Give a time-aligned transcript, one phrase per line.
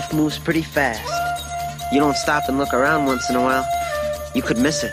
[0.00, 1.04] Life moves pretty fast.
[1.92, 3.66] You don't stop and look around once in a while,
[4.34, 4.92] you could miss it.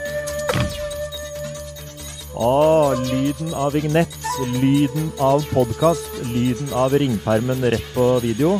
[2.35, 4.17] Ah, lyden av vignett,
[4.59, 8.57] lyden av podkast, lyden av ringpermen rett på video.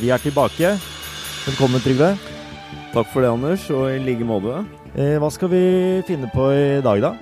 [0.00, 0.72] Vi er tilbake.
[1.44, 2.14] Velkommen, Trygve.
[2.94, 4.62] Takk for det, Anders, og i like måte.
[4.96, 5.64] Eh, hva skal vi
[6.08, 7.12] finne på i dag, da?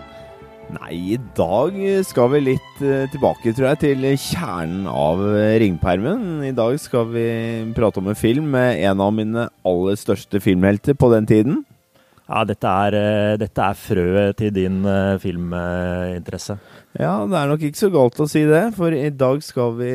[0.69, 6.43] Nei, i dag skal vi litt eh, tilbake, tror jeg, til kjernen av eh, ringpermen.
[6.45, 7.25] I dag skal vi
[7.77, 11.63] prate om en film med en av mine aller største filmhelter på den tiden.
[12.29, 14.83] Ja, dette er, eh, dette er frøet til din
[15.23, 16.59] filminteresse.
[17.01, 19.93] Ja, det er nok ikke så galt å si det, for i dag skal vi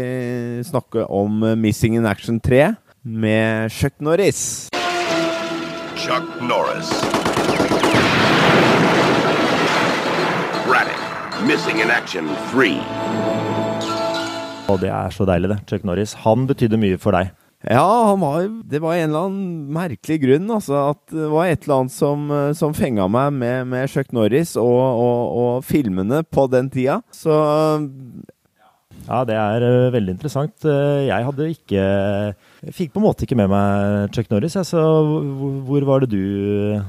[0.65, 2.71] snakke om Missing in Action 3
[3.05, 4.71] med Chuck Norris.
[6.01, 6.97] Chuck Norris.
[11.47, 12.73] Missing in action 3.
[14.71, 15.59] Og det er så deilig, det.
[15.69, 16.13] Chuck Norris.
[16.23, 17.31] Han betydde mye for deg.
[17.63, 20.79] Ja, han var, det var en eller annen merkelig grunn, altså.
[20.91, 24.55] At det var et eller annet som, eh, som fenga meg med, med Chuck Norris
[24.59, 26.99] og, og, og filmene på den tida.
[27.15, 27.31] Så
[29.03, 30.57] Ja, det er eh, veldig interessant.
[30.67, 31.87] Eh, jeg hadde ikke
[32.63, 36.03] Jeg fikk på en måte ikke med meg Chuck Norris, jeg, så hvor, hvor var
[36.03, 36.83] det du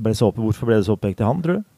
[0.00, 1.69] ble så opp, Hvorfor ble det så opphengt i han, tror du?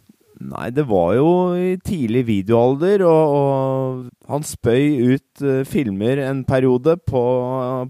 [0.42, 6.42] Nei, det var jo i tidlig videoalder, og, og han spøy ut uh, filmer en
[6.48, 7.22] periode på,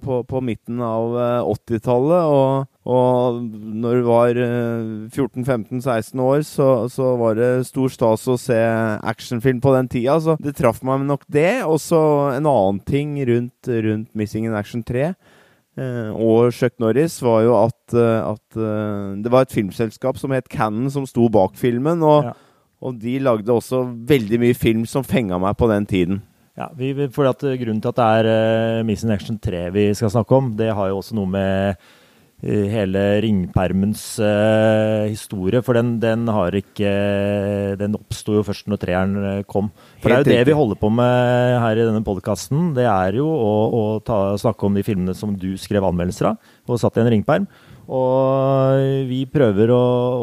[0.02, 2.28] på, på midten av uh, 80-tallet.
[2.28, 3.40] Og, og
[3.82, 8.58] når du var uh, 14-15-16 år, så, så var det stor stas å se
[9.00, 10.18] actionfilm på den tida.
[10.20, 11.62] Så det traff meg nok det.
[11.64, 12.02] Og så
[12.34, 15.14] en annen ting rundt, rundt Missing in Action 3.
[15.78, 20.34] Eh, og Chuck Norris var jo at, eh, at eh, det var et filmselskap som
[20.36, 22.02] het Cannon, som sto bak filmen.
[22.04, 22.34] Og, Ja.
[22.82, 26.22] og de lagde også veldig mye film som fenga meg på den tiden.
[26.58, 30.10] Ja, vi, fordi at Grunnen til at det er uh, Mission Action 3 vi skal
[30.12, 31.76] snakke om, det har jo også noe med
[32.42, 35.62] hele ringpermens uh, historie.
[35.62, 36.90] For den, den har ikke
[37.78, 39.70] Den oppsto jo først når treeren eh, kom.
[40.02, 42.72] For det er Helt jo det vi holder på med her i denne podkasten.
[42.76, 46.50] Det er jo å, å ta, snakke om de filmene som du skrev anmeldelser av,
[46.66, 47.46] og satt i en ringperm.
[47.92, 49.80] Og vi prøver å,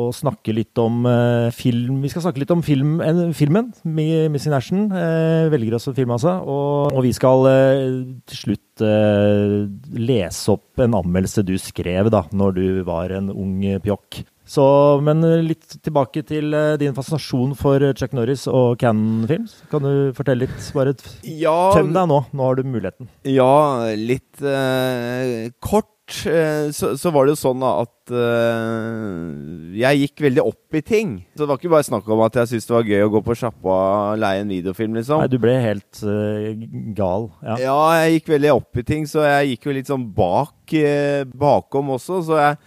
[0.07, 4.25] å snakke litt om eh, film Vi skal snakke litt om film, en, filmen, Mi-
[4.33, 4.87] Missing Ashen.
[4.89, 6.37] Eh, velger oss en film, altså.
[6.49, 7.85] Og, og vi skal eh,
[8.31, 9.53] til slutt eh,
[10.01, 13.55] lese opp en anmeldelse du skrev da når du var en ung
[13.85, 14.23] pjokk.
[14.49, 14.63] Så,
[15.05, 19.59] men litt tilbake til eh, din fascinasjon for Chuck Norris og Cannon Films.
[19.69, 20.71] Kan du fortelle litt?
[20.73, 20.95] Bare
[21.29, 22.23] Ja, tøm deg nå.
[22.33, 23.11] Nå har du muligheten.
[23.29, 23.51] ja
[23.93, 25.91] litt eh, kort.
[26.29, 31.13] Eh, så, så var det jo sånn at uh, jeg gikk veldig opp i ting.
[31.33, 33.21] Så det var ikke bare snakk om at jeg syntes det var gøy å gå
[33.25, 35.23] på sjappa og leie en videofilm, liksom.
[35.23, 36.49] Nei, du ble helt uh,
[36.97, 37.29] gal.
[37.45, 37.59] Ja.
[37.65, 41.23] Ja, jeg gikk veldig opp i ting, så jeg gikk jo litt sånn bak, uh,
[41.47, 42.23] bakom også.
[42.29, 42.59] Så jeg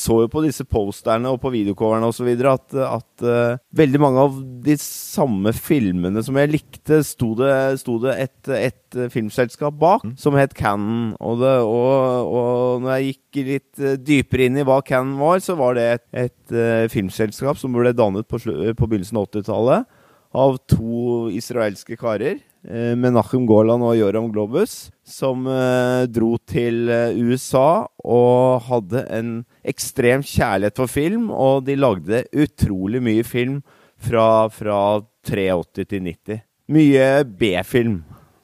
[0.00, 2.28] så jo på disse posterne og på videocoverne osv.
[2.48, 7.98] at, at eh, veldig mange av de samme filmene som jeg likte, sto det, sto
[8.00, 11.14] det et, et eh, filmselskap bak som het Cannon.
[11.20, 15.42] Og, det, og, og når jeg gikk litt eh, dypere inn i hva Cannon var,
[15.44, 19.96] så var det et, et eh, filmselskap som ble dannet på, på begynnelsen av 80-tallet
[20.30, 22.38] av to israelske karer,
[22.68, 29.32] eh, Nachum Gaaland og Joram Globus, som eh, dro til eh, USA og hadde en
[29.64, 33.60] ekstrem kjærlighet for film, og de lagde utrolig mye film
[34.00, 36.42] fra, fra 83 til 90.
[36.70, 38.00] Mye B-film.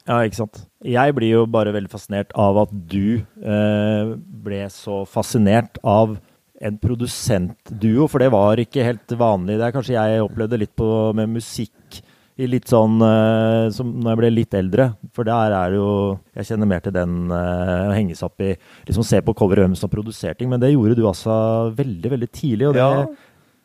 [0.06, 0.62] Ja, ikke sant.
[0.86, 4.14] Jeg blir jo bare veldig fascinert av at du eh,
[4.46, 6.16] ble så fascinert av
[6.56, 9.58] en produsentduo, for det var ikke helt vanlig.
[9.58, 11.74] Det er kanskje jeg opplevde litt på med musikk
[12.36, 14.90] i litt sånn uh, som når jeg ble litt eldre.
[15.16, 15.92] For der er det jo
[16.36, 18.50] Jeg kjenner mer til den uh, å henge seg opp i
[18.88, 21.36] Liksom se på coveret hvem som produserer ting, men det gjorde du altså
[21.78, 22.68] veldig, veldig tidlig.
[22.68, 23.06] Og det, Ja,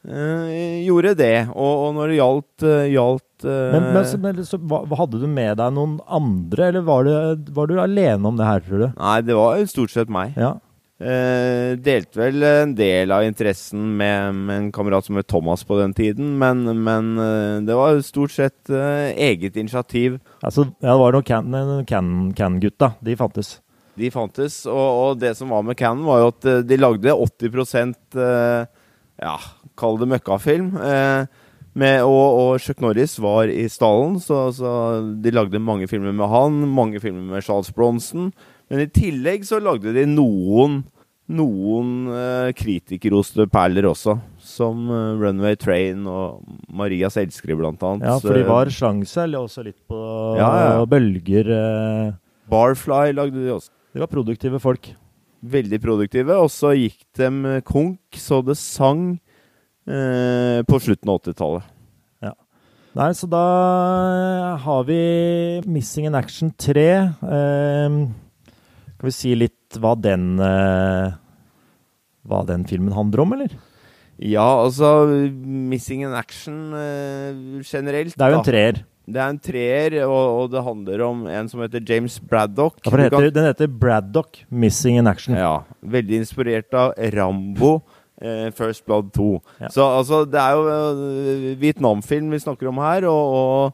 [0.02, 1.36] Uh, gjorde det.
[1.54, 5.28] Og, og når det gjaldt, uh, gjaldt uh, men, men, så, så, hva, hadde du
[5.30, 8.88] med deg noen andre, eller var du, var du alene om det her, tror du?
[8.98, 10.34] Nei, det var stort sett meg.
[10.42, 10.56] Ja.
[11.02, 15.80] Eh, delte vel en del av interessen med, med en kamerat som het Thomas på
[15.80, 20.20] den tiden, men, men eh, det var stort sett eh, eget initiativ.
[20.46, 21.84] Altså, ja, det var noen Can-gutta.
[21.90, 22.60] Can, Can
[23.02, 23.56] de fantes.
[24.00, 27.16] De fantes, og, og det som var med Cannon, var jo at eh, de lagde
[27.18, 28.70] 80 eh,
[29.26, 29.36] ja,
[29.80, 30.76] kall det møkkafilm.
[30.78, 31.26] Eh,
[31.82, 34.72] med, og, og Chuck Norris var i stallen, så, så
[35.24, 36.62] de lagde mange filmer med han.
[36.68, 38.32] Mange filmer med Charles Bronson.
[38.72, 40.82] Men i tillegg så lagde de noen
[41.32, 44.18] noen eh, kritikerroste perler også.
[44.44, 46.42] Som eh, Runway Train og
[46.76, 48.08] Marias elskere, blant annet.
[48.10, 50.00] Ja, for de var sjanse, eller også litt på
[50.40, 50.86] Ja, ja.
[50.92, 51.52] bølger.
[51.56, 52.10] eh.
[52.52, 53.72] Barfly lagde de også.
[53.96, 54.90] De var produktive folk.
[55.42, 56.36] Veldig produktive.
[56.40, 59.14] Og så gikk de konk så det sang
[59.88, 61.70] eh, på slutten av 80-tallet.
[62.92, 63.40] Nei, så da
[64.60, 64.98] har vi
[65.64, 66.82] Missing in Action 3.
[67.24, 67.94] Eh,
[69.02, 71.18] kan vi si litt hva den eh,
[72.30, 73.56] Hva den filmen handler om, eller?
[74.22, 78.84] Ja, altså Missing in Action eh, generelt Det er jo en treer.
[79.12, 82.78] Det er en treer, og, og det handler om en som heter James Braddock.
[82.86, 85.34] Ja, det heter, den heter Braddock Missing in Action.
[85.36, 87.80] Ja, veldig inspirert av Rambo.
[88.22, 89.32] Eh, First Blood 2.
[89.64, 89.70] Ja.
[89.74, 93.74] Så altså, det er jo eh, Vietnamfilm vi snakker om her, og, og,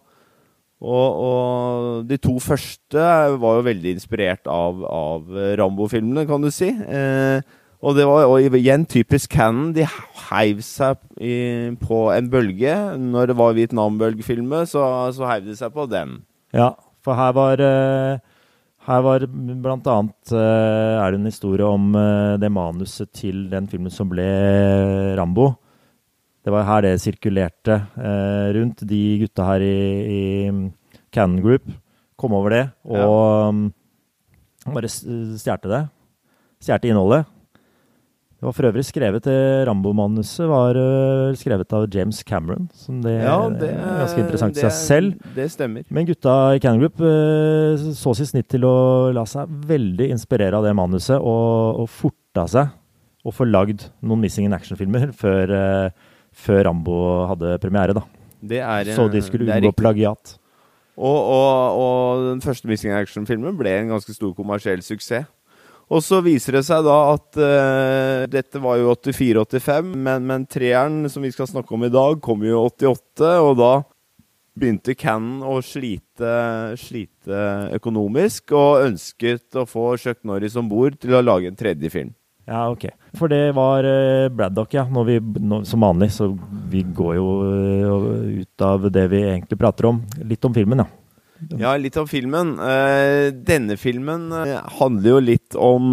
[0.78, 3.06] og, og de to første
[3.42, 6.70] var jo veldig inspirert av, av Rambo-filmene, kan du si.
[6.70, 7.42] Eh,
[7.86, 9.74] og det var og igjen typisk Cannon.
[9.76, 9.86] De
[10.30, 12.74] heiv seg i, på en bølge.
[12.98, 14.82] Når det var Vietnam-bølgefilmer, så,
[15.14, 16.20] så heiv de seg på den.
[16.56, 16.74] Ja,
[17.06, 18.18] for her var eh,
[18.88, 23.68] Her var blant annet eh, er det en historie om eh, det manuset til den
[23.68, 24.26] filmen som ble
[25.20, 25.52] Rambo.
[26.48, 28.86] Det var her det sirkulerte eh, rundt.
[28.88, 29.78] De gutta her i,
[30.08, 31.66] i Cannon Group
[32.18, 33.66] kom over det og mm,
[34.72, 35.04] bare s-
[35.42, 35.82] stjerte det.
[36.64, 37.28] Stjerte innholdet.
[38.38, 39.36] Det var for øvrig skrevet det
[39.66, 42.68] Rambo-manuset var uh, skrevet av James Cameron.
[42.78, 43.16] Som det,
[43.58, 45.30] det er ganske interessant i seg selv.
[45.36, 45.88] Det stemmer.
[45.90, 48.76] Men gutta i Cannon Group uh, så sitt snitt til å
[49.16, 52.76] la seg veldig inspirere av det manuset, og, og forta seg
[53.28, 56.98] å få lagd noen Missing in Action-filmer før, eh, før Rambo
[57.32, 57.96] hadde premiere.
[57.98, 58.04] da.
[58.38, 60.38] Det er, Så de skulle det er unngå plagiat.
[60.98, 65.28] Og, og, og den første Missing Action-filmen ble en ganske stor kommersiell suksess.
[65.88, 71.06] Og så viser det seg da at uh, dette var jo 84-85, men, men treeren
[71.12, 73.72] som vi skal snakke om i dag, kom jo i 88, og da
[74.58, 76.34] begynte Cannon å slite,
[76.82, 77.40] slite
[77.78, 82.12] økonomisk, og ønsket å få Chuck Norris om bord til å lage en tredje film.
[82.48, 82.86] Ja, ok.
[83.20, 84.86] For det var eh, Braddock, ja.
[84.88, 86.30] Når vi, når, som vanlig, så
[86.72, 90.00] vi går jo eh, ut av det vi egentlig prater om.
[90.24, 90.88] Litt om filmen, ja.
[91.60, 92.56] Ja, litt om filmen.
[92.64, 94.32] Eh, denne filmen
[94.80, 95.92] handler jo litt om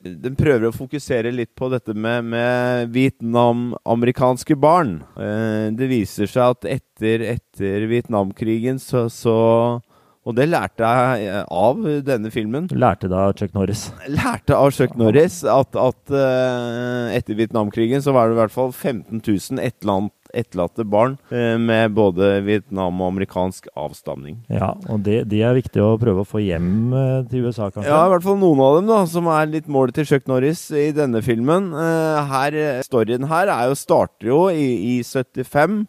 [0.00, 5.00] Den prøver å fokusere litt på dette med, med Vietnam-amerikanske barn.
[5.18, 9.36] Det viser seg at etter, etter Vietnamkrigen så, så
[10.26, 12.66] Og det lærte jeg eh, av denne filmen.
[12.74, 13.86] Lærte da Chuck Norris.
[14.10, 18.72] Lærte av Chuck Norris at, at eh, etter Vietnamkrigen så var det i hvert fall
[18.74, 24.42] 15 000 etterlatt- etterlatte barn eh, med både Vietnam og amerikansk avstamning.
[24.52, 26.90] Ja, og det, de er viktig å prøve å få hjem
[27.30, 27.88] til USA, kanskje.
[27.88, 30.66] Ja, i hvert fall noen av dem, da, som er litt målet til Chuck Norris
[30.76, 31.70] i denne filmen.
[32.28, 34.68] Her, storyen her er jo, starter jo i,
[34.98, 35.86] i 75,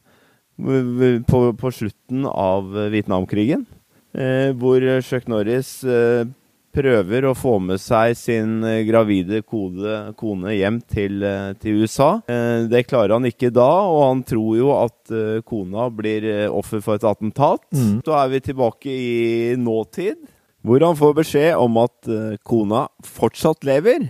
[0.64, 3.68] v- v- på, på slutten av Vietnamkrigen.
[4.14, 6.26] Eh, hvor Chuck Norris eh,
[6.74, 11.22] prøver å få med seg sin eh, gravide kode, kone hjem til,
[11.62, 12.10] til USA.
[12.70, 15.14] Det klarer han ikke da, og han tror jo at
[15.50, 17.66] kona blir offer for et attentat.
[17.74, 18.02] Mm.
[18.06, 20.20] Så er vi tilbake i nåtid.
[20.60, 22.10] Hvor han får beskjed om at
[22.44, 24.10] kona fortsatt lever,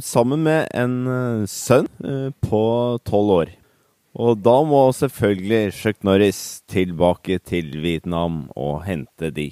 [0.00, 1.90] sammen med en sønn
[2.40, 2.62] på
[3.04, 3.52] tolv år.
[4.14, 6.38] Og da må selvfølgelig Chuck Norris
[6.70, 9.48] tilbake til Vietnam og hente de.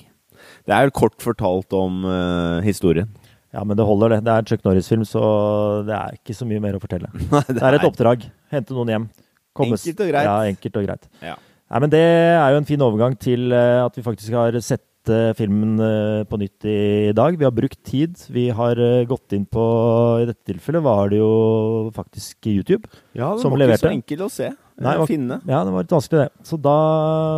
[0.67, 3.11] Det er kort fortalt om uh, historien.
[3.53, 4.21] Ja, men det holder, det.
[4.25, 5.23] Det er en Chuck Norris-film, så
[5.87, 7.11] det er ikke så mye mer å fortelle.
[7.33, 8.29] Nei, Det er et oppdrag.
[8.55, 9.09] Hente noen hjem.
[9.59, 10.29] Kommes- Enkelt og greit.
[10.31, 11.11] Ja, enkelt og greit.
[11.21, 11.35] Ja.
[11.73, 14.85] Nei, men Det er jo en fin overgang til eh, at vi faktisk har sett
[15.11, 17.35] eh, filmen eh, på nytt i, dag.
[17.39, 18.15] Vi har brukt tid.
[18.31, 19.65] Vi har eh, gått inn på
[20.23, 22.87] I dette tilfellet var det jo faktisk YouTube.
[23.17, 24.51] Ja, det Som var ikke så enkel å se.
[24.53, 25.39] Nei, Nei, var- finne.
[25.49, 26.47] Ja, det var litt vanskelig, det.
[26.49, 26.77] Så da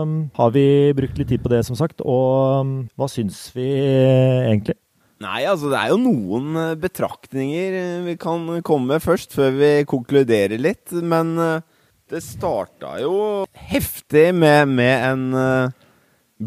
[0.04, 0.66] mm, har vi
[0.96, 2.00] brukt litt tid på det, som sagt.
[2.04, 4.76] Og mm, hva syns vi eh, egentlig?
[5.24, 9.54] Nei, altså det er jo noen eh, betraktninger eh, vi kan komme med først, før
[9.56, 10.92] vi konkluderer litt.
[11.00, 11.62] Men eh,
[12.12, 13.14] det starta jo
[13.70, 15.72] heftig med, med en eh,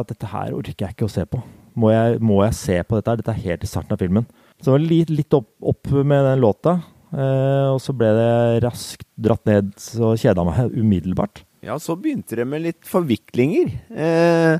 [0.00, 1.40] at dette her orker jeg ikke å se på.
[1.76, 3.18] Må jeg, må jeg se på dette her?
[3.20, 4.26] Dette er helt i starten av filmen.
[4.60, 6.76] Så det var litt, litt opp, opp med den låta.
[7.12, 11.42] Eh, og så ble det raskt dratt ned, så kjeda meg umiddelbart.
[11.66, 13.72] ja, så begynte det med litt forviklinger.
[13.90, 14.58] Eh,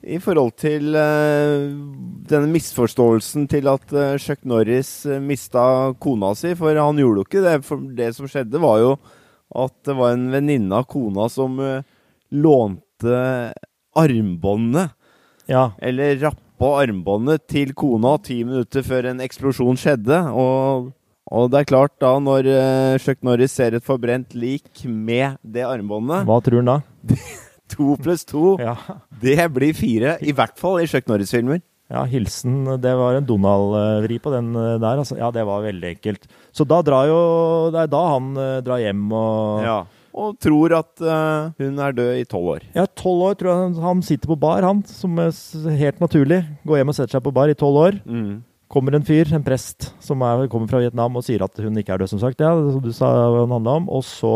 [0.00, 1.68] I forhold til uh,
[2.28, 5.62] denne misforståelsen til at uh, Chuck Norris uh, mista
[6.00, 6.54] kona si.
[6.56, 7.56] For han gjorde jo ikke det.
[7.66, 8.94] For det som skjedde, var jo
[9.60, 11.82] at det var en venninne av kona som uh,
[12.32, 13.18] lånte
[13.98, 14.96] armbåndet
[15.50, 20.22] Ja, eller rappa armbåndet til kona ti minutter før en eksplosjon skjedde.
[20.30, 20.92] Og,
[21.28, 22.48] og det er klart, da, når
[23.02, 26.80] Chuck Norris ser et forbrent lik med det armbåndet hva tror han da?
[27.76, 28.76] To pluss to, Ja.
[29.22, 30.16] det blir fire.
[30.22, 31.60] I hvert fall i Chuck Norris-filmer.
[31.90, 35.00] Ja, hilsen Det var en Donald-vri på den eh, der.
[35.02, 35.16] Altså.
[35.18, 36.28] Ja, det var veldig enkelt.
[36.54, 37.16] Så da drar jo
[37.74, 39.78] Det er da han eh, drar hjem og Ja.
[40.20, 42.64] Og tror at uh, hun er død i tolv år.
[42.74, 44.80] Ja, tolv år tror jeg han- sitter på bar, han.
[44.90, 45.30] Som er
[45.78, 46.40] helt naturlig.
[46.66, 48.00] Går hjem og setter seg på bar i tolv år.
[48.04, 48.40] Mm.
[48.70, 51.94] Kommer en fyr, en prest, som er, kommer fra Vietnam og sier at hun ikke
[51.94, 52.42] er død, som sagt.
[52.42, 53.86] Ja, som du sa hva den handla om.
[53.88, 54.34] Og så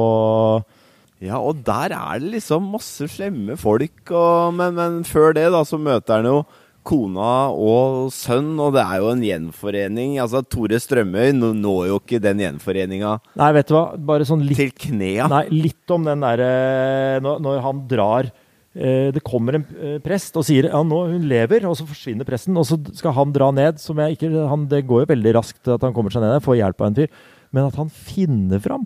[1.25, 5.63] Ja, og der er det liksom masse slemme folk, og, men, men før det da,
[5.67, 6.43] så møter han jo
[6.85, 10.19] kona og sønn, og det er jo en gjenforening.
[10.23, 14.61] Altså, Tore Strømøy når jo ikke den gjenforeninga Nei, vet du hva, bare sånn litt
[14.61, 15.29] til knea.
[15.33, 20.37] Nei, litt om den derre når, når han drar eh, Det kommer en eh, prest
[20.41, 22.59] og sier ja, nå hun lever, og så forsvinner presten.
[22.61, 23.81] Og så skal han dra ned.
[23.83, 26.45] som jeg ikke, han, Det går jo veldig raskt at han kommer seg ned der,
[26.45, 27.25] får hjelp av en fyr.
[27.55, 28.85] Men at han finner fram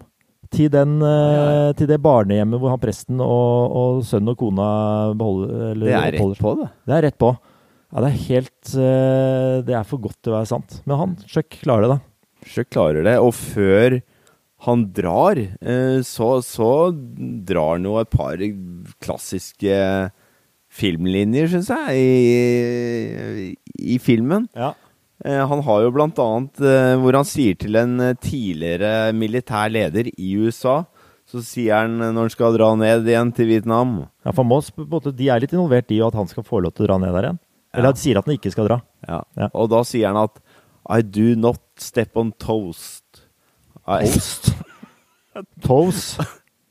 [0.55, 1.71] til, den, ja.
[1.77, 4.69] til det barnehjemmet hvor han presten og, og sønnen og kona
[5.19, 6.69] beholder eller det er rett på, det.
[6.89, 7.33] det er rett på.
[7.89, 10.79] Ja, det er helt eh, Det er for godt til å være sant.
[10.85, 12.49] Men han, Chuck, klarer det, da.
[12.49, 13.17] Så klarer det.
[13.25, 13.99] Og før
[14.67, 16.71] han drar, eh, så, så
[17.49, 18.43] drar han jo et par
[19.05, 19.79] klassiske
[20.79, 23.55] filmlinjer, syns jeg, i,
[23.95, 24.49] i filmen.
[24.59, 24.75] Ja.
[25.25, 29.71] Eh, Han har jo blant annet eh, hvor han sier til en eh, tidligere militær
[29.75, 30.85] leder i USA
[31.27, 34.71] Så sier han når han skal dra ned igjen til Vietnam Ja, for Moss,
[35.11, 37.29] De er litt involvert i at han skal få lov til å dra ned der
[37.33, 37.41] igjen.
[37.75, 38.79] Eller at sier at han ikke skal dra.
[39.09, 39.19] ja.
[39.37, 39.51] Ja.
[39.55, 40.39] Og da sier han at
[40.89, 43.05] I do not step on toast.
[43.85, 44.53] I, Toast.
[45.67, 46.23] Toast.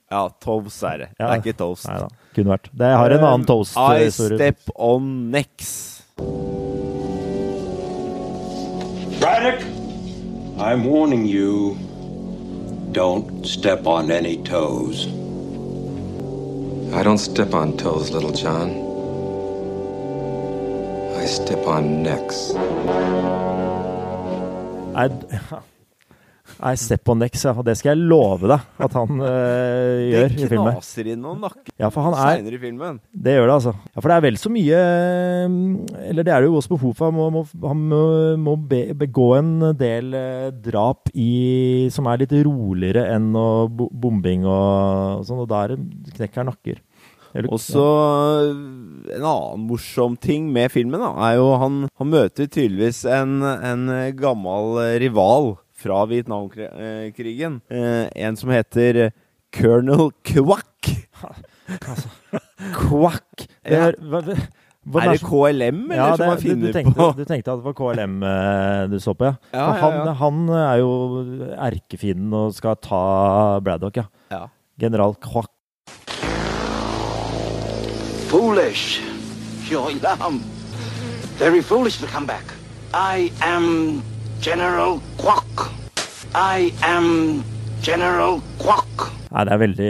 [0.10, 1.10] Ja, toast er det.
[1.20, 1.28] Ja.
[1.28, 1.88] Det er ikke toast.
[1.90, 2.70] Nei da, kunne vært.
[2.80, 3.76] Det har en annen toast.
[3.78, 5.76] I step on necks.
[9.28, 9.62] Braddock,
[10.58, 11.78] I'm warning you.
[12.94, 15.06] Don't step on any toes.
[16.94, 18.70] I don't step on toes, little John.
[21.22, 22.54] I step on necks.
[24.96, 25.10] I,
[26.58, 27.54] I step on necks, ja.
[27.66, 30.72] Det skal jeg love deg at han uh, gjør i filmen.
[30.74, 32.98] knaser inn noen nakker Ja, er seinere i filmen.
[33.14, 33.74] Det gjør det, altså.
[33.92, 35.58] Ja, For det er vel så mye eh,
[36.08, 37.12] Eller det er det jo også behov for.
[37.12, 37.44] Han må,
[37.84, 38.02] må,
[38.42, 43.30] må, be, begå en del eh, drap i, som er litt roligere enn
[43.78, 45.78] bombing og sånn, og da er
[46.18, 46.82] knekker han nakker.
[47.52, 47.86] Og så
[48.48, 53.86] en annen morsom ting med filmen da, er jo han, han møter tydeligvis en, en
[54.18, 57.62] gammel rival fra Vietnamkrigen.
[57.70, 59.12] Eh, en som heter
[59.54, 61.08] Colonel Quack.
[62.74, 63.48] Quack!
[63.64, 64.36] Det er, hva, hva,
[64.88, 67.08] hva Er det KLM, eller Ja, som det, han du, du, tenkte, på?
[67.18, 69.36] du tenkte at det var KLM eh, du så på, ja.
[69.52, 70.92] Ja, ja, ja, han, han er jo
[71.68, 73.02] erkefienden og skal ta
[73.64, 74.08] Braddock, ja.
[74.34, 74.46] Ja.
[74.80, 75.52] General Quack.
[78.28, 79.02] Foolish.
[79.70, 80.00] Young.
[81.38, 82.44] Very foolish to come back.
[82.94, 84.02] I am
[84.42, 85.70] General Quack.
[86.36, 87.44] I am
[87.82, 89.08] General Quack.
[89.28, 89.90] Nei, det er veldig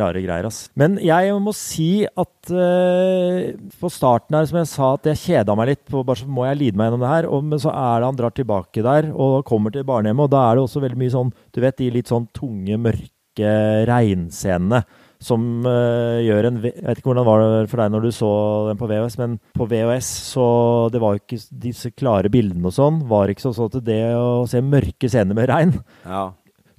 [0.00, 0.60] rare greier, ass.
[0.80, 5.56] Men jeg må si at uh, på starten her, som jeg sa, at jeg kjeda
[5.58, 5.84] meg litt.
[5.88, 7.28] På, bare så må jeg lide meg gjennom det her.
[7.30, 10.46] Og, men så er det han drar tilbake der og kommer til barnehjemmet, og da
[10.46, 13.56] er det også veldig mye sånn Du vet de litt sånn tunge, mørke
[13.90, 14.82] regnscenene
[15.26, 18.30] som uh, gjør en Jeg vet ikke hvordan det var for deg når du så
[18.70, 20.46] den på VHS, men på VHS så
[20.94, 23.02] Det var jo ikke disse klare bildene og sånn.
[23.10, 25.74] Var ikke sånn at det å se mørke scener med regn
[26.06, 26.28] Ja.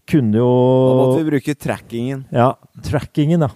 [0.07, 2.23] kunne jo Da måtte vi bruke trackingen.
[2.31, 2.53] ja,
[2.87, 3.49] trackingen, ja.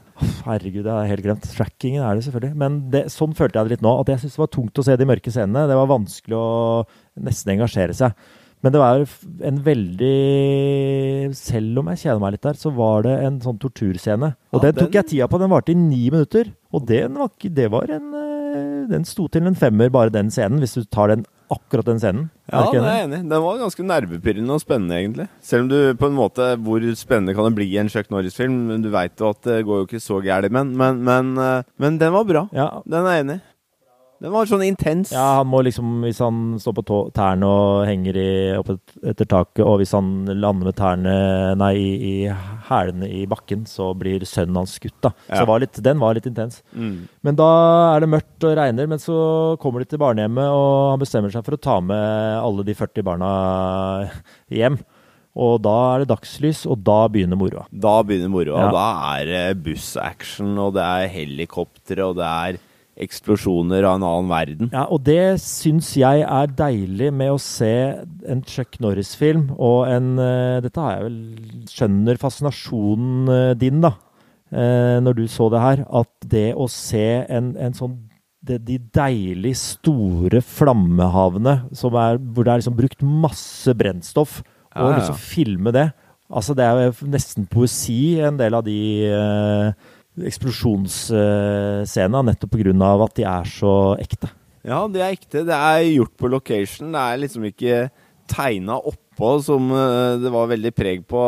[0.45, 1.48] Herregud, det har jeg helt glemt.
[1.55, 2.57] Trackingen er det selvfølgelig.
[2.60, 3.93] Men det, sånn følte jeg det litt nå.
[4.01, 5.63] At jeg syntes det var tungt å se de mørke scenene.
[5.71, 6.50] Det var vanskelig å
[7.25, 8.13] nesten engasjere seg.
[8.62, 9.01] Men det var
[9.50, 10.15] en veldig
[11.38, 14.34] Selv om jeg kjeder meg litt der, så var det en sånn torturscene.
[14.53, 15.39] Og Ja, den tok jeg tida på.
[15.41, 16.51] Den varte i ni minutter.
[16.72, 20.30] Og den var ikke Det var en eh, Den sto til en femmer, bare den
[20.34, 22.30] scenen, hvis du tar den akkurat den scenen.
[22.48, 23.18] Ja, det er jeg enig.
[23.27, 25.27] Den var ganske nervepirrende og spennende, egentlig.
[25.44, 28.70] Selv om du på en måte Hvor spennende kan det bli i en Chuck Norris-film?
[28.84, 31.98] Du veit jo at det går jo ikke så gærent, men, men, men, eh, men
[32.00, 32.46] den var bra.
[32.56, 33.46] Ja, Den er jeg enig i.
[34.22, 35.10] Den var sånn intens.
[35.16, 39.25] Ja, han må liksom, hvis han står på tærne og henger i, opp et, etter
[39.25, 41.16] taket, og hvis han lander med tærne
[41.58, 42.13] Nei, i, i
[42.68, 45.13] hælene i bakken, så blir sønnen hans skutt, da.
[45.25, 45.42] Så Ja.
[45.42, 46.62] Så var litt, den var litt intens.
[46.78, 47.10] Mm.
[47.25, 47.50] Men da
[47.96, 49.18] er det mørkt og regner, men så
[49.62, 52.06] kommer de til barnehjemmet, og han bestemmer seg for å ta med
[52.46, 53.32] alle de 40 barna
[54.54, 54.78] hjem.
[55.42, 57.66] Og da er det dagslys, og da begynner moroa.
[57.72, 58.68] Da begynner moroa.
[58.68, 58.72] Ja.
[58.75, 62.68] Da er det bussaction, og det er helikoptre, og det er
[63.01, 64.70] eksplosjoner av en annen verden.
[64.74, 67.74] Ja, og det syns jeg er deilig med å se
[68.29, 73.96] en Chuck Norris-film, og en uh, Dette har jeg vel skjønner fascinasjonen uh, din, da,
[74.53, 75.84] uh, når du så det her.
[76.01, 77.98] At det å se en, en sånn
[78.41, 84.85] det, De deilig store flammehavene som er, hvor det er liksom brukt masse brennstoff, Ja,
[84.85, 85.01] og ja.
[85.01, 85.92] liksom filme det.
[86.31, 92.91] Altså, det er jo nesten poesi, en del av de eh, eksplosjonsscenene, nettopp pga.
[93.05, 94.29] at de er så ekte.
[94.67, 95.45] Ja, de er ekte.
[95.47, 96.91] Det er gjort på location.
[96.93, 97.79] Det er liksom ikke
[98.31, 101.21] tegna oppå, som eh, det var veldig preg på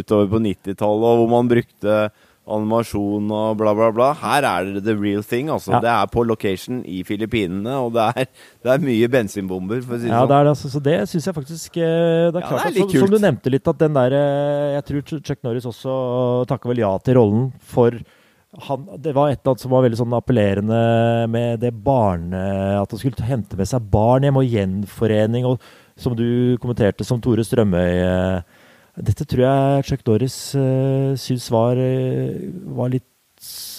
[0.00, 2.04] utover på 90-tallet, og hvor man brukte
[2.44, 4.10] animasjon og bla, bla, bla.
[4.20, 5.48] Her er det the real thing.
[5.48, 5.72] altså.
[5.72, 5.78] Ja.
[5.80, 8.26] Det er på location i Filippinene, og det er,
[8.62, 10.36] det er mye bensinbomber, for å si det Ja, det sånn.
[10.36, 12.68] er det, altså, så det syns jeg faktisk eh, Det er Ja, klart det er
[12.68, 15.64] at, litt som, som du nevnte litt, at den der eh, Jeg tror Chuck Norris
[15.72, 15.96] også
[16.52, 17.96] takker vel ja til rollen for
[18.68, 22.42] han, det var et eller annet som var veldig sånn appellerende med det barne...
[22.80, 25.58] At han skulle hente med seg barn hjem, og gjenforening, og
[25.96, 27.90] som du kommenterte som Tore Strømøy.
[28.04, 28.62] eh,
[28.94, 32.46] Dette tror jeg Chuck Doris uh, syns var, eh,
[32.78, 33.08] var litt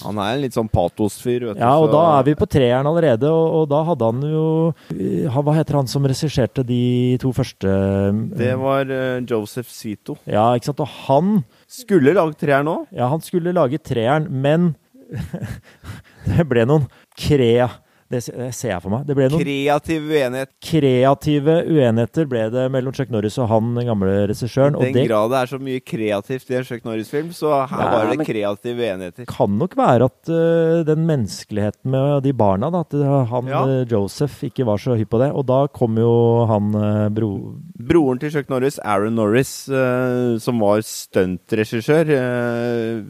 [0.03, 1.61] Han er en litt sånn patosfyr, vet du.
[1.63, 4.73] ja, og så- da er vi på treeren allerede, og, og da hadde han jo
[4.91, 8.11] eh, han- Hva heter han som regisserte de to første eh,
[8.43, 10.17] Det var uh, Joseph Zito.
[10.27, 10.83] Ja, ikke sant.
[10.83, 11.31] Og han
[11.67, 12.75] Skulle lage treeren nå.
[12.95, 14.73] Ja, han skulle lage treeren, men
[16.29, 17.69] det ble noen krea...
[18.15, 18.21] Det
[18.55, 19.05] ser jeg for meg.
[19.07, 20.51] Det ble noen Kreativ uenighet.
[20.63, 24.77] kreative uenigheter ble det mellom Chuck Norris og han den gamle regissøren.
[24.79, 27.91] I den det grad det er så mye kreativt i en Chuck Norris-film, så her
[27.93, 29.27] var det kreative uenigheter.
[29.29, 32.95] kan nok være at uh, den menneskeligheten med de barna, da, at
[33.31, 33.63] han Ja.
[33.67, 35.31] eh, Joseph ikke var så hypp på det.
[35.35, 37.31] Og da kom jo han uh, bro...
[37.79, 43.01] Broren til Chuck Norris, Aaron Norris, uh, som var stuntregissør eh,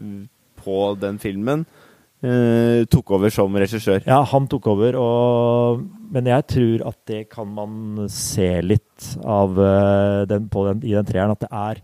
[0.62, 1.64] på den filmen,
[2.24, 4.02] eh, tok over som regissør.
[4.06, 9.58] Ja, han tok over, og, men jeg tror at det kan man se litt av
[9.58, 11.82] uh, den, på den, i den treeren, at det er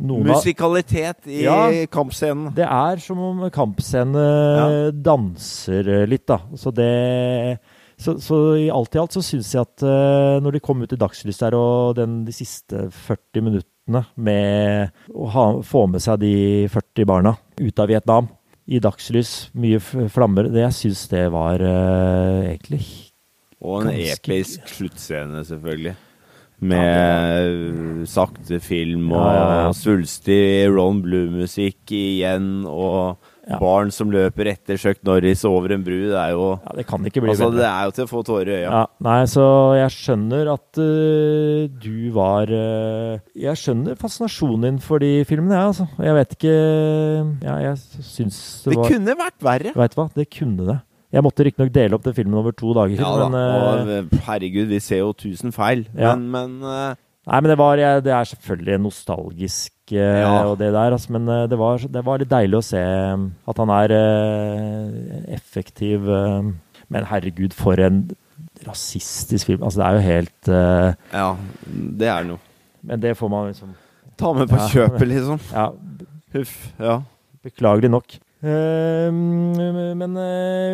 [0.00, 1.58] noen av Musikalitet i Ja.
[1.92, 2.54] kampscenen.
[2.56, 4.24] Det er som om kampscene
[4.96, 6.40] danser eh, litt, da.
[6.56, 7.58] Så det
[8.00, 10.92] så, så i alt i alt så syns jeg at uh, når de kom ut
[10.96, 16.22] i dagslys der, og den, de siste 40 minuttene med å ha, få med seg
[16.22, 16.34] de
[16.72, 18.30] 40 barna ut av Vietnam
[18.70, 22.84] i dagslys, mye flammer, det jeg syns det var uh, egentlig
[23.60, 25.96] Og en ganske- episk sluttscene, selvfølgelig.
[26.60, 33.16] Med sakte film og svulstig Ron Blue-musikk igjen, og
[33.48, 33.56] Ja.
[33.58, 35.96] barn som løper etter Chuck Norris over en bru.
[36.10, 37.62] Det er jo Ja, det kan ikke bli Altså, bedre.
[37.62, 38.68] det er jo til å få tårer i øya.
[38.70, 39.46] Ja, nei, så
[39.78, 45.72] jeg skjønner at uh, du var uh, Jeg skjønner fascinasjonen din for de filmene, jeg,
[45.72, 45.88] altså.
[46.04, 46.54] Jeg vet ikke
[47.48, 49.74] Ja, jeg syns det, Det var kunne vært verre.
[49.82, 50.78] Vet du hva, det kunne det.
[51.10, 53.28] Jeg måtte riktignok dele opp den filmen over to dager, Ja da.
[53.32, 55.88] men uh, herregud, vi ser jo tusen feil.
[55.96, 56.14] Ja.
[56.14, 56.28] Men,
[56.60, 56.96] men
[57.30, 60.44] Nei, men det var jeg, Det er selvfølgelig nostalgisk Ja.
[60.46, 63.24] og det der, altså, men eh, det var, det var litt deilig å se eh,
[63.50, 66.06] at han er eh, effektiv.
[66.90, 68.00] men herregud, for en
[68.66, 69.62] rasistisk film.
[69.62, 70.48] Altså, det er jo helt
[71.14, 71.28] ja,
[72.00, 72.38] det er noe.
[72.82, 73.74] Men det får man liksom
[74.20, 74.66] Ta med på Ja.
[74.68, 75.38] kjøpet, liksom.
[75.54, 75.68] Ja,
[76.34, 76.56] Huff.
[76.78, 76.98] Ja.
[77.44, 78.18] Beklagelig nok.
[78.44, 80.16] Eh, men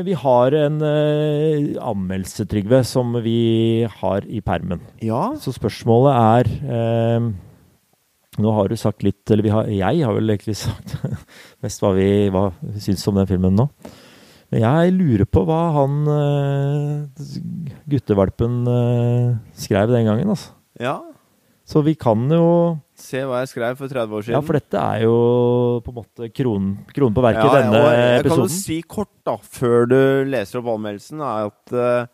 [0.07, 4.81] vi har en anmeldelse, Trygve, som vi har i permen.
[5.02, 5.29] ja.
[5.38, 7.29] Så spørsmålet er eh,
[8.42, 10.96] Nå har du sagt litt Eller vi har, jeg har vel egentlig sagt
[11.64, 12.51] mest hva vi, hva
[12.83, 13.68] syns om den filmen nå.
[14.53, 17.27] Men jeg lurer på hva han eh,
[17.90, 20.53] guttevalpen eh, skrev den gangen, altså.
[20.81, 20.99] ja.
[21.66, 24.37] Så vi kan jo Se hva jeg skrev for 30 år siden.
[24.37, 25.16] Ja, for dette er jo
[25.83, 28.44] på en måte kronen, kronen på verket, Ja, denne jeg kan episoden.
[28.46, 29.99] jo si kort, da, før du
[30.31, 32.07] leser opp anmeldelsen, er at uh,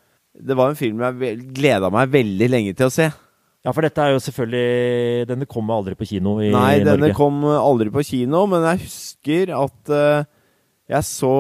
[0.49, 3.11] det var en film jeg gleda meg veldig lenge til å se.
[3.63, 7.45] Ja, for dette er jo selvfølgelig Denne kom aldri på kino i Nei, denne kom
[7.47, 10.27] aldri på kino, men jeg husker at uh,
[10.91, 11.37] jeg så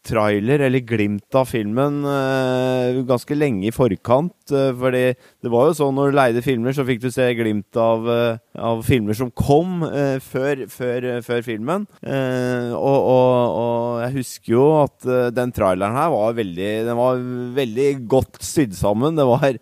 [0.00, 4.32] trailer, eller glimt av filmen, uh, ganske lenge i forkant.
[4.48, 7.76] Uh, fordi det var jo sånn når du leide filmer, så fikk du se glimt
[7.78, 8.08] av,
[8.56, 9.84] av filmer som kom
[10.24, 11.84] før, før, før filmen.
[12.00, 17.20] Og, og, og jeg husker jo at den traileren her var veldig Den var
[17.60, 19.20] veldig godt sydd sammen.
[19.20, 19.60] Det var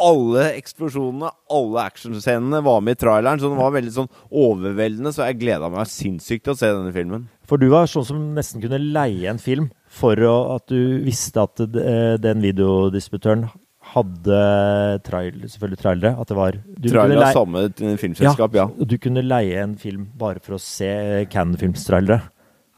[0.00, 5.12] alle eksplosjonene, alle actionscenene var med i traileren, så den var veldig sånn overveldende.
[5.14, 7.26] Så jeg gleda meg sinnssykt til å se denne filmen.
[7.48, 11.42] For du var sånn som nesten kunne leie en film for å, at du visste
[11.42, 13.48] at eh, den videodisputøren
[13.90, 14.40] hadde
[15.06, 16.12] trail, selvfølgelig trailere.
[16.20, 17.64] At det var du kunne av samme
[18.00, 18.68] filmselskap, ja.
[18.70, 22.22] og Du kunne leie en film bare for å se Cannon-filmstrailere.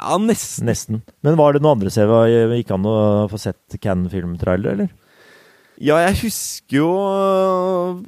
[0.02, 0.66] Ja, nesten.
[0.66, 1.02] Nesten.
[1.22, 2.96] Men var det noen andre det gikk an å
[3.30, 4.94] få sett Cannon-filmtrailere, eller?
[5.80, 6.88] Ja, jeg husker jo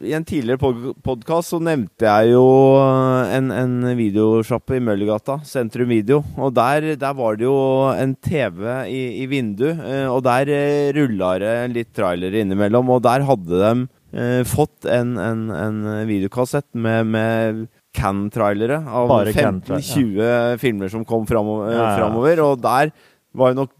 [0.04, 2.44] I en tidligere pod podkast så nevnte jeg jo
[2.76, 6.20] en, en videosjappe i Møllergata, Sentrum Video.
[6.36, 7.56] Og der, der var det jo
[7.96, 10.52] en TV i, i vinduet, eh, og der
[10.96, 12.92] rulla det litt trailere innimellom.
[12.94, 13.72] Og der hadde de
[14.12, 21.72] eh, fått en, en, en videokassett med, med Can-trailere av 15-20 filmer som kom framover,
[21.72, 22.44] Ja, ja.
[22.44, 22.94] Og der
[23.34, 23.74] var jo nok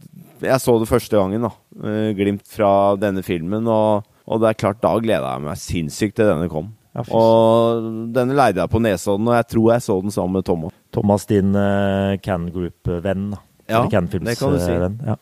[0.44, 1.50] Jeg så det første gangen, da.
[1.88, 3.66] eh, glimt fra denne filmen.
[3.70, 6.72] Og, og det er klart, da gleda jeg meg sinnssykt til denne kom.
[6.94, 10.44] Ja, Og denne leide jeg på Nesodden, og jeg tror jeg så den sammen med
[10.46, 10.74] Thomas.
[10.94, 13.32] Thomas, din uh, Can Group-venn.
[13.66, 14.06] Ja, det kan
[14.54, 14.70] du si.
[14.70, 15.16] eh, venn, Ja.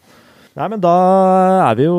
[0.52, 0.90] Nei, men da
[1.70, 1.94] er vi jo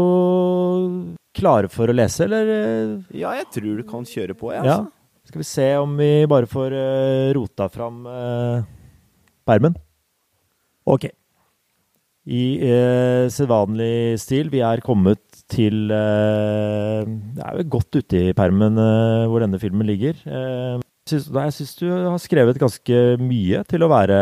[1.34, 2.52] klare for å lese, eller?
[2.54, 4.62] eh, Ja, jeg tror du kan kjøre på, jeg.
[4.68, 4.76] Ja.
[4.84, 4.92] Altså.
[5.26, 8.62] Skal vi se om vi bare får uh, rota fram uh,
[9.48, 9.74] permen.
[10.86, 11.08] Ok.
[12.24, 15.20] I eh, sedvanlig stil, vi er kommet
[15.52, 20.16] til eh, Det er jo godt ute i permen eh, hvor denne filmen ligger.
[20.24, 24.22] Eh, syns, nei, jeg syns du har skrevet ganske mye til å være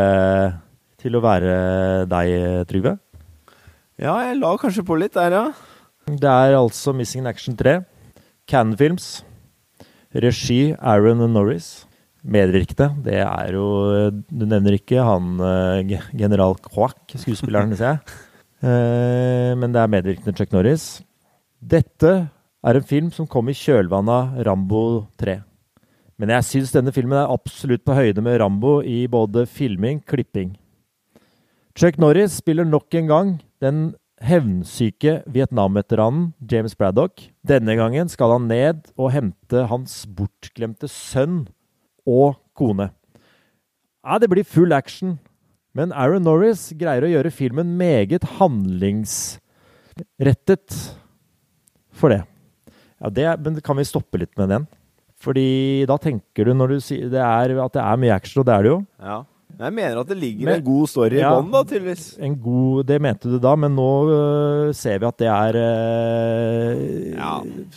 [1.01, 1.53] til å være
[2.09, 2.31] deg,
[2.69, 2.95] Trygve.
[4.01, 5.45] Ja, jeg la kanskje på litt der, ja.
[6.09, 7.79] Det er altså Missing in Action 3.
[8.49, 9.23] Cannon Films.
[10.13, 11.85] Regi Aaron Norris.
[12.21, 13.65] Medvirkende, det er jo
[14.29, 18.17] Du nevner ikke han eh, general Kwak, skuespilleren, ser jeg.
[18.61, 21.01] Eh, men det er medvirkende Chuck Norris.
[21.57, 22.11] Dette
[22.61, 24.83] er en film som kom i kjølvannet av Rambo
[25.21, 25.39] 3.
[26.21, 30.53] Men jeg syns denne filmen er absolutt på høyde med Rambo i både filming, klipping.
[31.73, 33.31] Chuck Norris spiller nok en gang
[33.63, 33.79] den
[34.21, 37.23] hevnsyke Vietnam-veteranen James Braddock.
[37.41, 41.47] Denne gangen skal han ned og hente hans bortglemte sønn
[42.07, 42.89] og kone.
[44.05, 45.19] Ja, det blir full action,
[45.77, 50.77] men Aaron Norris greier å gjøre filmen meget handlingsrettet
[51.93, 52.23] for det.
[53.01, 54.67] Ja, det men kan vi stoppe litt med den?
[55.21, 58.45] Fordi da tenker du når du sier det er, at det er mye action, og
[58.49, 58.79] det er det jo.
[59.01, 59.19] ja.
[59.61, 61.27] Jeg mener at det ligger Men- en god story Ja.
[61.27, 62.05] i bånn, da, tydeligvis.
[62.23, 67.11] En god, det mente du da, men nå øh, ser vi at det er øh,
[67.17, 67.33] Ja.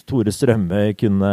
[0.06, 1.32] Tore Strømme kunne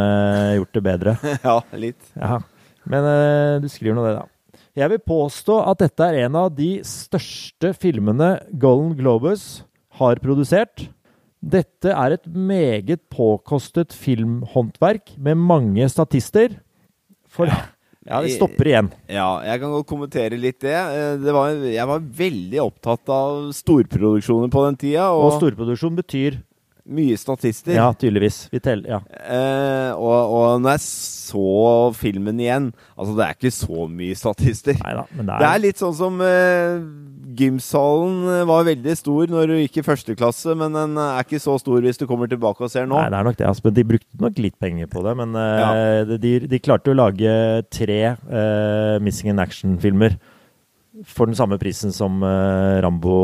[0.58, 1.14] gjort det bedre.
[1.46, 2.02] ja, litt.
[2.18, 2.40] Ja.
[2.88, 4.28] Men øh, du skriver nå det, da.
[4.72, 9.64] Jeg vil påstå at dette er en av de største filmene Golden Globus
[10.00, 10.86] har produsert.
[11.42, 16.56] Dette er et meget påkostet filmhåndverk med mange statister.
[17.28, 18.88] For Ja, det stopper igjen.
[19.12, 20.72] Ja, jeg kan godt kommentere litt det.
[20.72, 26.00] Eh, det var, jeg var veldig opptatt av storproduksjoner på den tida, Og og, storproduksjon
[26.00, 26.40] betyr
[26.82, 27.76] mye statister.
[27.76, 28.48] Ja, tydeligvis.
[28.50, 29.00] Vi teller, ja.
[29.22, 31.44] Eh, og, og når jeg så
[31.94, 34.74] filmen igjen Altså, det er ikke så mye statister.
[34.82, 36.82] Neida, men det Det er, er litt sånn som eh,
[37.38, 41.40] gymsalen eh, var veldig stor når du gikk i første klasse, men den er ikke
[41.42, 42.98] så stor hvis du kommer tilbake og ser nå.
[42.98, 43.48] Nei, det er nok det.
[43.48, 45.16] Altså, men de brukte nok litt penger på det.
[45.22, 47.32] Men eh, de, de klarte å lage
[47.72, 50.18] tre eh, Missing in Action-filmer
[51.08, 53.16] for den samme prisen som eh, Rambo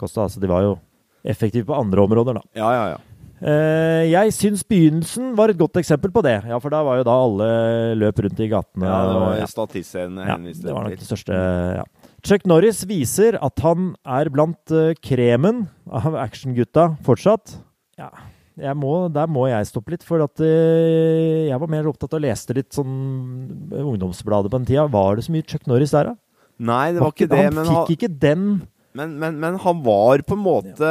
[0.00, 0.24] kosta.
[0.26, 0.78] Altså, de var jo
[1.24, 2.44] effektive på andre områder, da.
[2.56, 2.98] Ja, ja, ja.
[3.40, 6.42] Uh, jeg syns begynnelsen var et godt eksempel på det.
[6.44, 7.46] Ja, For da var jo da alle
[7.96, 8.84] løp rundt i gatene.
[8.84, 9.46] Ja, det var Ja.
[10.28, 11.38] Ja, det var nok det største
[11.78, 11.86] ja.
[12.20, 17.56] Chuck Norris viser at han er blant uh, kremen av actiongutta fortsatt.
[17.96, 18.10] Ja,
[18.76, 22.24] må, der må jeg stoppe litt, for at uh, jeg var mer opptatt av å
[22.26, 22.92] lese litt sånn
[23.72, 24.84] Ungdomsbladet på den tida.
[24.92, 26.20] Var det så mye Chuck Norris der, da?
[26.60, 28.44] Nei, det var ikke det, han men fikk han, ikke den
[28.92, 30.90] men, men, men han var på en måte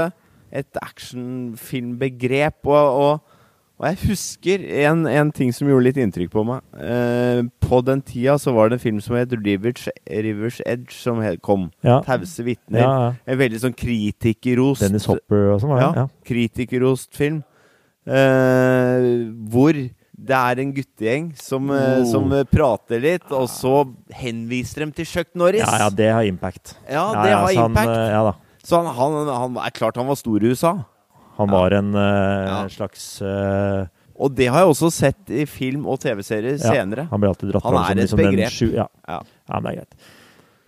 [0.51, 3.35] et actionfilmbegrep, og, og,
[3.79, 6.63] og jeg husker en, en ting som gjorde litt inntrykk på meg.
[6.83, 11.21] Eh, på den tida så var det en film som het Rivers, Rivers Edge, som
[11.45, 11.69] kom.
[11.85, 12.01] Ja.
[12.03, 12.81] Tause vitner.
[12.81, 13.13] Ja, ja.
[13.29, 15.87] En veldig sånn kritikerost Dennis Hopper og sånn, var det?
[15.87, 16.07] Ja, Ja.
[16.27, 17.43] kritikerrost film.
[18.09, 19.07] Eh,
[19.51, 19.73] hvor
[20.19, 22.05] det er en guttegjeng som, eh, Oh.
[22.11, 25.61] som eh, prater litt, og så henviser dem til Chuck Norris.
[25.63, 26.75] Ja, ja, det har impact.
[26.89, 27.87] Ja, det har ja, har impact.
[27.87, 28.33] Han, ja da.
[28.69, 30.75] Så han, han, han er klart han var stor i USA.
[31.39, 33.87] Han var en uh, slags uh,
[34.19, 37.07] Og det har jeg også sett i film og TV-serier ja, senere.
[37.09, 38.51] Han blir alltid dratt fram som liksom den begrep.
[38.53, 38.85] sju- Ja.
[39.07, 39.21] Ja.
[39.23, 40.09] ja, men det er greit.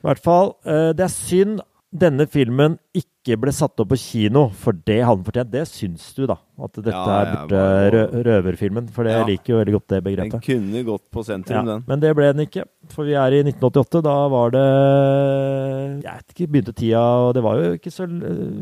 [0.02, 1.60] I hvert fall, eh, det er synd
[1.92, 5.52] denne filmen ikke ble satt opp på kino, for det hadde den fortjent.
[5.52, 6.38] Det syns du, da.
[6.64, 8.88] At dette Ja, er borte rø røverfilmen.
[8.96, 9.26] For det Ja.
[9.28, 10.32] liker jo veldig godt det begrepet.
[10.32, 11.84] Den kunne gått på sentrum, Ja, den.
[11.88, 12.64] men det ble den ikke.
[12.90, 14.02] For vi er i 1988.
[14.02, 18.08] Da var det Jeg vet ikke, begynte tida Og det var jo ikke så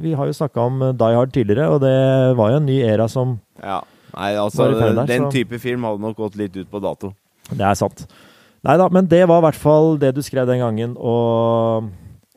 [0.01, 3.07] Vi har jo snakka om Die Hard tidligere, og det var jo en ny æra
[3.09, 3.81] som Ja.
[4.17, 7.13] Nei, altså, der, den så- type film hadde nok gått litt ut på dato.
[7.51, 8.07] Det er sant.
[8.63, 11.89] Nei da, men det var i hvert fall det du skrev den gangen, og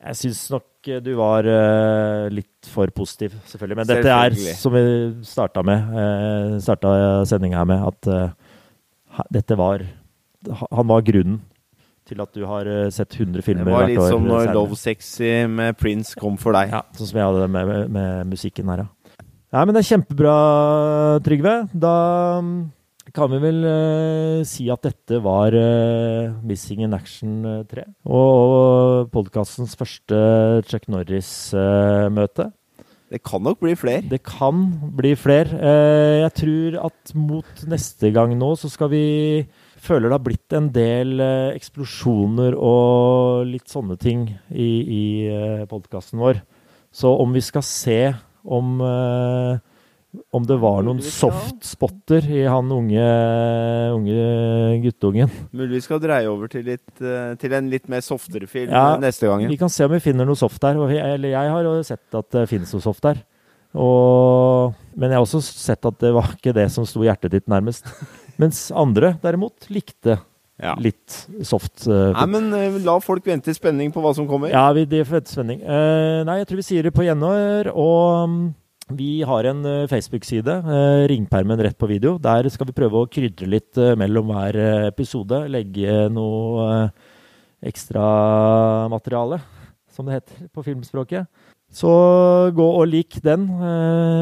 [0.05, 0.63] jeg syns nok
[1.05, 3.79] du var uh, litt for positiv, selvfølgelig.
[3.83, 4.83] Men dette er, som vi
[5.27, 9.85] starta med, uh, starta sendinga her med, at uh, dette var
[10.73, 11.43] Han var grunnen
[12.09, 13.93] til at du har eh, sett 100 filmer hvert år.
[13.93, 14.57] Det var litt som når senere.
[14.57, 16.73] Love Sexy med Prince kom for deg.
[16.75, 19.27] Ja, sånn som jeg hadde det med, med musikken her, ja.
[19.53, 20.35] Nei, men det er kjempebra,
[21.27, 21.55] Trygve.
[21.77, 21.95] Da
[23.15, 27.85] kan vi vel eh, si at dette var eh, Missing in Action eh, 3.
[28.09, 30.19] Og, og podkastens første
[30.69, 32.51] Chuck Norris-møte.
[33.13, 34.01] Det kan nok bli flere.
[34.09, 34.65] det kan
[34.97, 35.59] bli flere.
[35.61, 39.05] Eh, jeg tror at mot neste gang nå så skal vi
[39.83, 45.65] Føler det har blitt en del eh, eksplosjoner og litt sånne ting i, i eh,
[45.67, 46.39] podkasten vår.
[46.95, 47.97] Så om vi skal se
[48.47, 49.59] om eh,
[50.37, 53.05] om det var noen soft-spotter i han unge,
[53.97, 54.25] unge
[54.83, 55.31] guttungen.
[55.57, 58.99] Mulig vi skal dreie over til, litt, eh, til en litt mer softere film Ja,
[59.01, 59.47] neste gang.
[59.49, 60.77] Vi kan se om vi finner noe soft der.
[60.77, 63.23] Eller jeg har jo sett at det finnes noe soft der.
[63.73, 67.49] Og, men jeg har også sett at det var ikke det som sto hjertet ditt
[67.49, 67.89] nærmest.
[68.43, 70.19] Mens andre derimot likte
[70.63, 70.75] Ja.
[70.79, 71.87] litt soft.
[71.89, 74.53] Uh, Nei, men uh, la folk vente i spenning på hva som kommer.
[74.53, 75.63] ja, vi, de får vente spenning.
[75.65, 77.73] Uh, nei, jeg tror vi sier det på gjenhør.
[77.73, 78.45] Og mm,
[78.97, 82.19] vi har en eh, Facebook-side, eh, Ringpermen rett på video.
[82.19, 85.45] Der skal vi prøve å krydre litt eh, mellom hver episode.
[85.53, 86.91] Legge noe
[87.63, 89.37] ekstramateriale, ekstra materiale,
[89.93, 91.29] som det heter på filmspråket.
[91.73, 91.93] Så
[92.53, 93.47] gå og lik den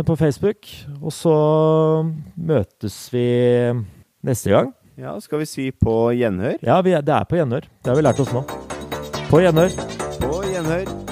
[0.07, 0.69] på Facebook.
[1.01, 1.35] Og så
[2.37, 3.25] møtes vi
[4.23, 4.75] neste gang.
[5.01, 6.61] Ja, Skal vi si på gjenhør?
[6.63, 7.65] Ja, det er på gjenhør.
[7.81, 8.45] Det har vi lært oss nå.
[9.33, 9.73] På gjenhør.
[10.21, 11.10] På gjenhør.